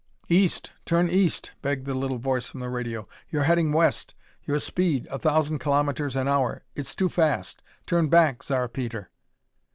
[0.29, 0.71] "East!
[0.83, 3.07] Turn East!" begged the little voice from the radio.
[3.29, 4.15] "You're heading west.
[4.45, 7.61] Your speed a thousand kilometers an hour it's too fast.
[7.85, 9.11] Turn back, Zar Peter!"